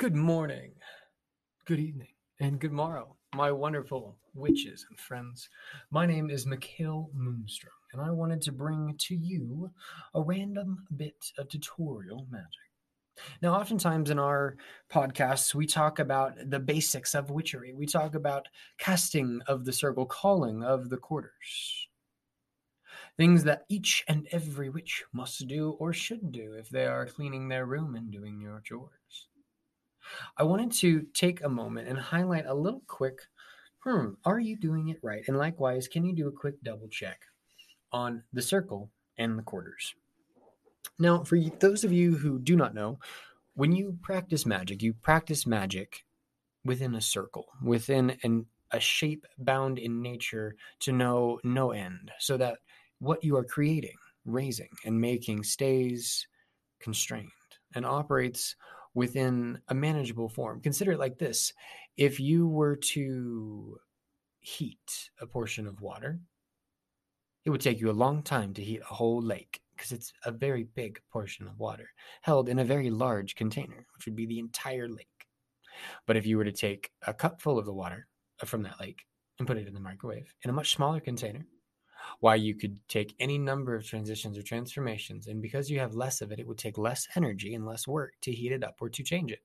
[0.00, 0.72] Good morning,
[1.66, 5.50] good evening, and good morrow, my wonderful witches and friends.
[5.90, 9.70] My name is Mikhail Moonstrom, and I wanted to bring to you
[10.14, 12.48] a random bit of tutorial magic.
[13.42, 14.56] Now, oftentimes in our
[14.90, 17.74] podcasts, we talk about the basics of witchery.
[17.74, 18.48] We talk about
[18.78, 21.88] casting of the circle, calling of the quarters.
[23.18, 27.48] Things that each and every witch must do or should do if they are cleaning
[27.48, 28.99] their room and doing your chores.
[30.36, 33.20] I wanted to take a moment and highlight a little quick
[33.84, 35.24] hmm, are you doing it right?
[35.26, 37.20] And likewise, can you do a quick double check
[37.92, 39.94] on the circle and the quarters?
[40.98, 42.98] Now, for those of you who do not know,
[43.54, 46.04] when you practice magic, you practice magic
[46.64, 52.36] within a circle, within an, a shape bound in nature to know no end, so
[52.36, 52.58] that
[52.98, 53.96] what you are creating,
[54.26, 56.26] raising, and making stays
[56.80, 57.30] constrained
[57.74, 58.56] and operates
[58.94, 60.60] within a manageable form.
[60.60, 61.52] Consider it like this
[61.96, 63.78] if you were to
[64.40, 66.20] heat a portion of water,
[67.44, 70.30] it would take you a long time to heat a whole lake because it's a
[70.30, 71.88] very big portion of water
[72.22, 75.06] held in a very large container, which would be the entire lake.
[76.06, 78.06] But if you were to take a cup full of the water
[78.42, 79.02] uh, from that lake
[79.38, 81.46] and put it in the microwave in a much smaller container,
[82.20, 86.20] why you could take any number of transitions or transformations, and because you have less
[86.20, 88.88] of it, it would take less energy and less work to heat it up or
[88.88, 89.42] to change it.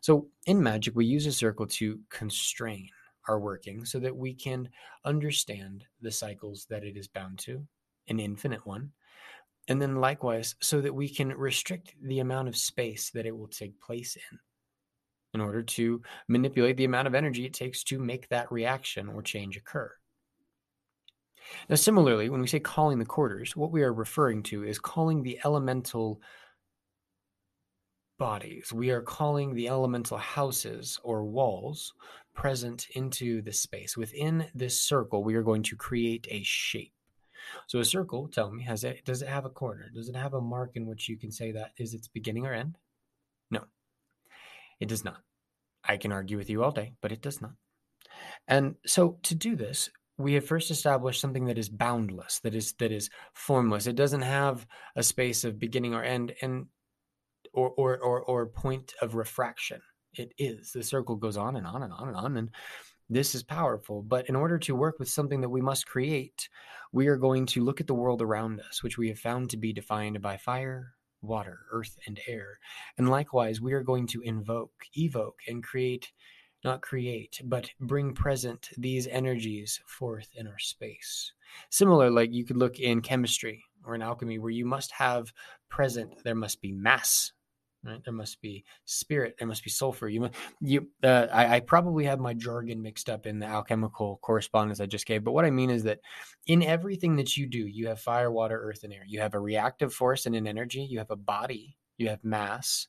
[0.00, 2.88] So in magic, we use a circle to constrain
[3.28, 4.68] our working so that we can
[5.04, 7.66] understand the cycles that it is bound to,
[8.08, 8.92] an infinite one.
[9.68, 13.48] And then likewise, so that we can restrict the amount of space that it will
[13.48, 14.38] take place in
[15.34, 19.20] in order to manipulate the amount of energy it takes to make that reaction or
[19.20, 19.92] change occur.
[21.68, 25.22] Now, similarly, when we say calling the quarters, what we are referring to is calling
[25.22, 26.20] the elemental
[28.18, 28.72] bodies.
[28.72, 31.92] We are calling the elemental houses or walls
[32.34, 33.96] present into the space.
[33.96, 36.92] Within this circle, we are going to create a shape.
[37.66, 39.90] So a circle, tell me, has it does it have a corner?
[39.94, 42.52] Does it have a mark in which you can say that is its beginning or
[42.52, 42.76] end?
[43.50, 43.64] No.
[44.80, 45.22] It does not.
[45.84, 47.52] I can argue with you all day, but it does not.
[48.48, 52.72] And so to do this, we have first established something that is boundless, that is
[52.74, 53.86] that is formless.
[53.86, 54.66] It doesn't have
[54.96, 56.66] a space of beginning or end and
[57.52, 59.80] or or or, or point of refraction.
[60.14, 60.72] It is.
[60.72, 62.50] The circle goes on and on and on and on and
[63.08, 64.02] this is powerful.
[64.02, 66.48] But in order to work with something that we must create,
[66.92, 69.56] we are going to look at the world around us, which we have found to
[69.56, 72.58] be defined by fire, water, earth, and air.
[72.98, 76.10] And likewise, we are going to invoke, evoke, and create
[76.66, 81.32] not create, but bring present these energies forth in our space.
[81.70, 85.32] Similar, like you could look in chemistry or in alchemy, where you must have
[85.68, 87.32] present, there must be mass.
[87.84, 88.02] Right?
[88.02, 89.36] There must be spirit.
[89.38, 90.08] There must be sulfur.
[90.08, 90.28] You,
[90.60, 90.88] you.
[91.04, 95.06] Uh, I, I probably have my jargon mixed up in the alchemical correspondence I just
[95.06, 95.22] gave.
[95.22, 96.00] But what I mean is that
[96.48, 99.04] in everything that you do, you have fire, water, earth, and air.
[99.06, 100.80] You have a reactive force and an energy.
[100.80, 101.76] You have a body.
[101.96, 102.88] You have mass.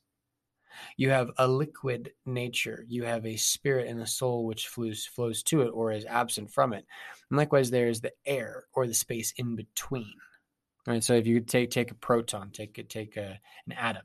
[0.96, 2.84] You have a liquid nature.
[2.88, 6.50] You have a spirit and a soul which flows flows to it or is absent
[6.50, 6.84] from it.
[7.30, 10.14] And likewise, there is the air or the space in between.
[10.86, 11.04] Right.
[11.04, 14.04] So if you take take a proton, take a, take a, an atom,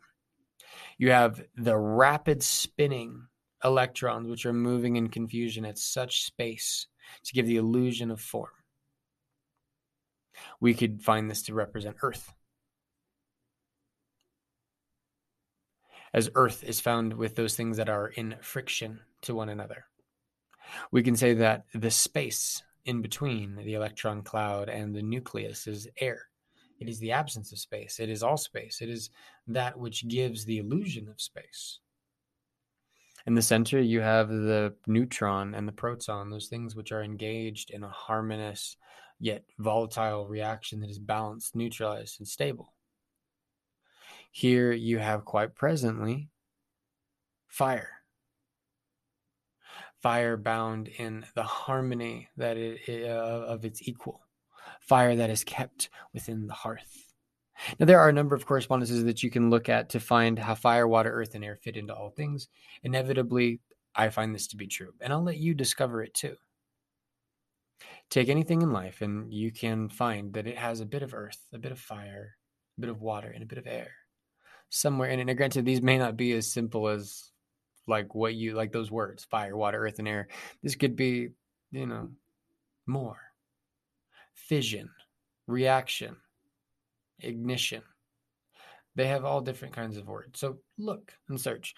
[0.97, 3.27] you have the rapid spinning
[3.63, 6.87] electrons which are moving in confusion at such space
[7.23, 8.49] to give the illusion of form.
[10.59, 12.33] We could find this to represent Earth.
[16.13, 19.85] As earth is found with those things that are in friction to one another.
[20.91, 25.87] We can say that the space in between the electron cloud and the nucleus is
[25.99, 26.27] air.
[26.79, 27.99] It is the absence of space.
[27.99, 28.81] It is all space.
[28.81, 29.09] It is
[29.47, 31.79] that which gives the illusion of space.
[33.25, 37.71] In the center, you have the neutron and the proton, those things which are engaged
[37.71, 38.75] in a harmonious
[39.19, 42.72] yet volatile reaction that is balanced, neutralized, and stable.
[44.35, 46.31] Here you have quite presently
[47.45, 48.01] fire.
[50.01, 54.25] Fire bound in the harmony that it, uh, of its equal.
[54.81, 57.13] Fire that is kept within the hearth.
[57.79, 60.55] Now, there are a number of correspondences that you can look at to find how
[60.55, 62.47] fire, water, earth, and air fit into all things.
[62.81, 63.59] Inevitably,
[63.93, 66.35] I find this to be true, and I'll let you discover it too.
[68.09, 71.37] Take anything in life, and you can find that it has a bit of earth,
[71.53, 72.35] a bit of fire,
[72.79, 73.91] a bit of water, and a bit of air
[74.73, 75.25] somewhere in it.
[75.25, 77.31] Now, granted, these may not be as simple as
[77.87, 80.27] like what you like those words fire, water, earth, and air.
[80.61, 81.29] This could be,
[81.71, 82.09] you know,
[82.85, 83.17] more
[84.33, 84.89] fission,
[85.47, 86.15] reaction,
[87.19, 87.83] ignition.
[88.95, 90.39] They have all different kinds of words.
[90.39, 91.75] So look and search.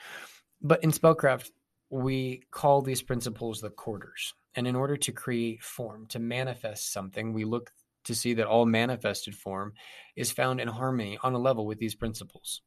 [0.61, 1.51] But in spellcraft,
[1.89, 4.33] we call these principles the quarters.
[4.55, 7.71] And in order to create form, to manifest something, we look
[8.05, 9.73] to see that all manifested form
[10.15, 12.61] is found in harmony on a level with these principles.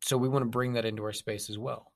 [0.00, 1.92] So we want to bring that into our space as well.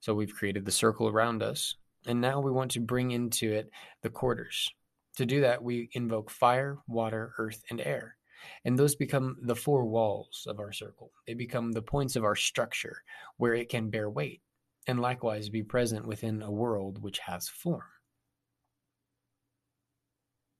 [0.00, 1.76] So we've created the circle around us,
[2.06, 3.70] and now we want to bring into it
[4.02, 4.70] the quarters.
[5.16, 8.16] To do that, we invoke fire, water, earth, and air.
[8.64, 11.12] And those become the four walls of our circle.
[11.26, 13.02] They become the points of our structure
[13.36, 14.40] where it can bear weight
[14.88, 17.82] and likewise be present within a world which has form.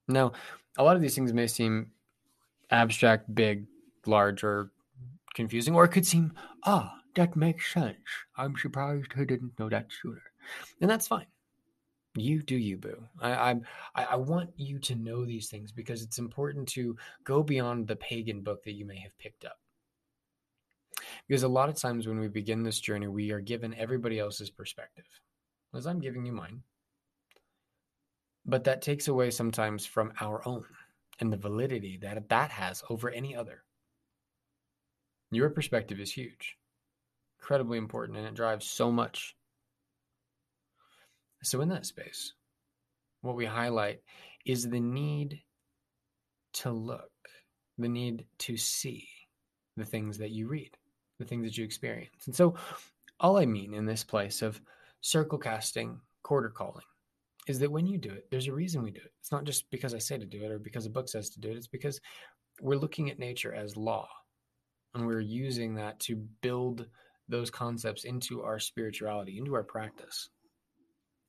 [0.07, 0.33] Now,
[0.79, 1.91] a lot of these things may seem
[2.71, 3.67] abstract, big,
[4.07, 4.71] large, or
[5.35, 6.33] confusing, or it could seem,
[6.65, 7.97] ah, that makes sense.
[8.37, 10.23] I'm surprised I didn't know that sooner.
[10.81, 11.27] And that's fine.
[12.15, 13.03] You do you, boo.
[13.21, 13.61] I,
[13.95, 17.97] I I want you to know these things because it's important to go beyond the
[17.97, 19.59] pagan book that you may have picked up.
[21.27, 24.51] Because a lot of times when we begin this journey, we are given everybody else's
[24.51, 25.07] perspective,
[25.75, 26.63] as I'm giving you mine.
[28.45, 30.65] But that takes away sometimes from our own
[31.21, 33.63] and the validity that that has over any other.
[35.33, 36.59] Your perspective is huge,
[37.41, 39.35] incredibly important, and it drives so much.
[41.43, 42.35] So, in that space,
[43.23, 44.03] what we highlight
[44.45, 45.41] is the need
[46.53, 47.11] to look,
[47.79, 49.09] the need to see
[49.79, 50.77] the things that you read,
[51.19, 52.27] the things that you experience.
[52.27, 52.55] And so,
[53.19, 54.61] all I mean in this place of
[55.01, 56.85] circle casting, quarter calling,
[57.49, 59.13] is that when you do it, there's a reason we do it.
[59.19, 61.41] It's not just because I say to do it or because a book says to
[61.41, 61.57] do it.
[61.57, 62.03] It's because
[62.61, 64.07] we're looking at nature as law
[64.95, 66.87] and we're using that to build
[67.29, 70.29] those concepts into our spirituality, into our practice.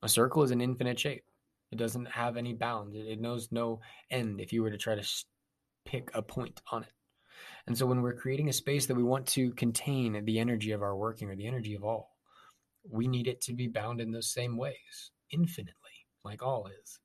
[0.02, 1.24] A circle is an infinite shape.
[1.72, 2.94] It doesn't have any bounds.
[2.94, 3.80] It knows no
[4.10, 5.06] end if you were to try to
[5.84, 6.92] pick a point on it.
[7.66, 10.82] And so when we're creating a space that we want to contain the energy of
[10.82, 12.10] our working or the energy of all,
[12.90, 15.74] we need it to be bound in those same ways infinitely
[16.24, 16.98] like all is.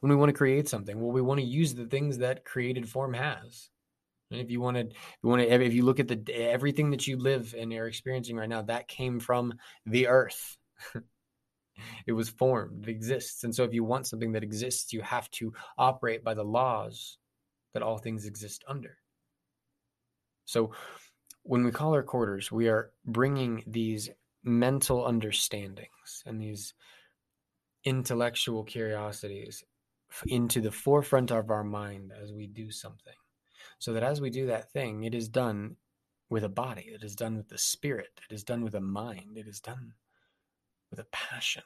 [0.00, 2.88] When we want to create something, well, we want to use the things that created
[2.88, 3.70] form has.
[4.30, 4.92] And if you want to, if
[5.22, 8.36] you want to, if you look at the everything that you live and are experiencing
[8.36, 9.54] right now, that came from
[9.86, 10.56] the earth.
[12.06, 13.44] it was formed, it exists.
[13.44, 17.18] And so, if you want something that exists, you have to operate by the laws
[17.74, 18.98] that all things exist under.
[20.44, 20.72] So,
[21.42, 24.10] when we call our quarters, we are bringing these
[24.44, 26.74] mental understandings and these
[27.84, 29.64] intellectual curiosities
[30.26, 33.14] into the forefront of our mind as we do something.
[33.78, 35.76] So that as we do that thing, it is done
[36.30, 39.36] with a body, it is done with the spirit, it is done with a mind,
[39.36, 39.94] it is done
[40.90, 41.62] with a passion.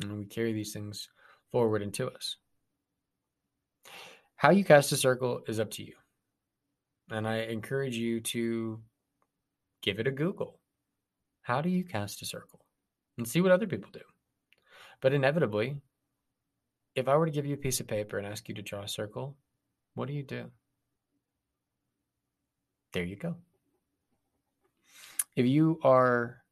[0.00, 1.08] And we carry these things
[1.50, 2.36] forward into us.
[4.36, 5.94] How you cast a circle is up to you.
[7.10, 8.80] And I encourage you to
[9.82, 10.60] give it a Google.
[11.42, 12.60] How do you cast a circle?
[13.16, 14.00] And see what other people do.
[15.00, 15.76] But inevitably,
[16.94, 18.82] if I were to give you a piece of paper and ask you to draw
[18.82, 19.36] a circle,
[19.94, 20.50] what do you do?
[22.92, 23.36] There you go.
[25.34, 26.42] If you are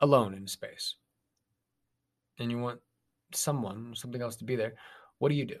[0.00, 0.96] alone in space
[2.38, 2.80] and you want
[3.32, 4.74] someone, something else to be there,
[5.18, 5.58] what do you do?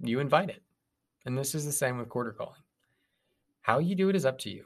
[0.00, 0.62] You invite it.
[1.24, 2.60] And this is the same with quarter calling.
[3.62, 4.64] How you do it is up to you.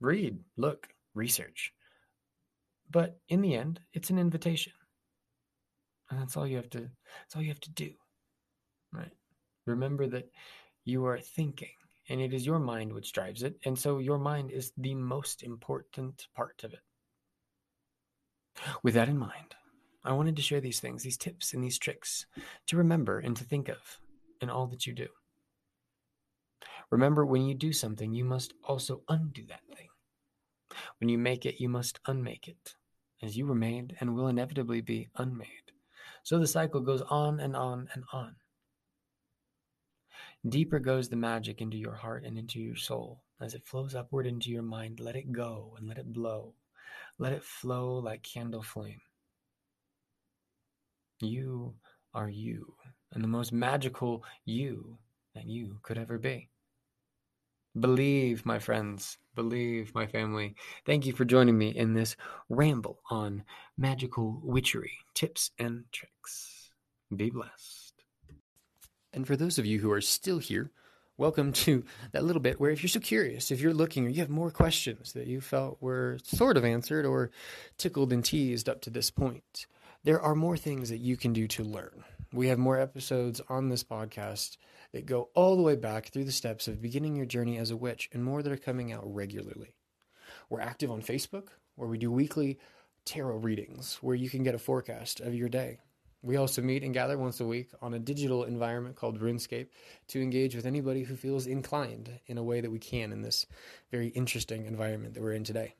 [0.00, 1.72] Read, look, research.
[2.90, 4.72] But in the end, it's an invitation.
[6.10, 7.92] And that's all you have to that's all you have to do.
[8.92, 9.12] Right?
[9.66, 10.28] Remember that
[10.84, 11.68] you are thinking
[12.10, 15.44] and it is your mind which drives it, and so your mind is the most
[15.44, 16.80] important part of it.
[18.82, 19.54] With that in mind,
[20.04, 22.26] I wanted to share these things, these tips and these tricks
[22.66, 24.00] to remember and to think of
[24.40, 25.06] in all that you do.
[26.90, 29.88] Remember, when you do something, you must also undo that thing.
[30.98, 32.74] When you make it, you must unmake it,
[33.22, 35.46] as you were made and will inevitably be unmade.
[36.24, 38.34] So the cycle goes on and on and on.
[40.48, 43.22] Deeper goes the magic into your heart and into your soul.
[43.40, 46.54] As it flows upward into your mind, let it go and let it blow.
[47.18, 49.00] Let it flow like candle flame.
[51.20, 51.74] You
[52.14, 52.74] are you,
[53.12, 54.98] and the most magical you
[55.34, 56.48] that you could ever be.
[57.78, 60.54] Believe, my friends, believe, my family.
[60.86, 62.16] Thank you for joining me in this
[62.48, 63.44] ramble on
[63.76, 66.70] magical witchery, tips, and tricks.
[67.14, 67.99] Be blessed.
[69.12, 70.70] And for those of you who are still here,
[71.16, 74.20] welcome to that little bit where if you're so curious, if you're looking or you
[74.20, 77.30] have more questions that you felt were sort of answered or
[77.76, 79.66] tickled and teased up to this point,
[80.04, 82.04] there are more things that you can do to learn.
[82.32, 84.56] We have more episodes on this podcast
[84.92, 87.76] that go all the way back through the steps of beginning your journey as a
[87.76, 89.74] witch and more that are coming out regularly.
[90.48, 92.58] We're active on Facebook, where we do weekly
[93.04, 95.80] tarot readings, where you can get a forecast of your day.
[96.22, 99.68] We also meet and gather once a week on a digital environment called RuneScape
[100.08, 103.46] to engage with anybody who feels inclined in a way that we can in this
[103.90, 105.74] very interesting environment that we're in today.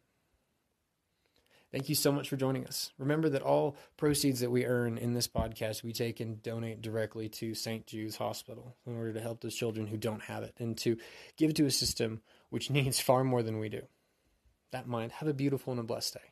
[1.73, 2.91] Thank you so much for joining us.
[2.99, 7.29] Remember that all proceeds that we earn in this podcast, we take and donate directly
[7.29, 7.87] to St.
[7.87, 10.97] Jude's Hospital in order to help those children who don't have it and to
[11.37, 13.83] give to a system which needs far more than we do.
[14.73, 16.30] That mind, have a beautiful and a blessed day.